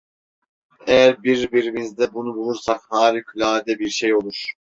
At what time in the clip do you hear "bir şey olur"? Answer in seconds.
3.79-4.45